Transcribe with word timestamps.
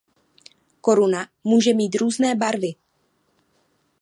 Koruna 0.81 1.27
může 1.43 1.73
mít 1.73 1.95
různé 1.95 2.35
barvy. 2.35 2.75